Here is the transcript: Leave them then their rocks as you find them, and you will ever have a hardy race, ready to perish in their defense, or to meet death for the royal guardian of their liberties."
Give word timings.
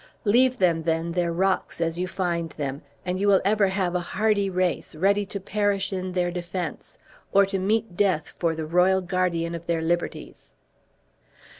Leave 0.25 0.57
them 0.57 0.81
then 0.81 1.11
their 1.11 1.31
rocks 1.31 1.79
as 1.79 1.99
you 1.99 2.07
find 2.07 2.49
them, 2.53 2.81
and 3.05 3.19
you 3.19 3.27
will 3.27 3.39
ever 3.45 3.67
have 3.67 3.93
a 3.93 3.99
hardy 3.99 4.49
race, 4.49 4.95
ready 4.95 5.27
to 5.27 5.39
perish 5.39 5.93
in 5.93 6.13
their 6.13 6.31
defense, 6.31 6.97
or 7.31 7.45
to 7.45 7.59
meet 7.59 7.95
death 7.95 8.29
for 8.39 8.55
the 8.55 8.65
royal 8.65 9.01
guardian 9.01 9.53
of 9.53 9.67
their 9.67 9.79
liberties." 9.83 10.53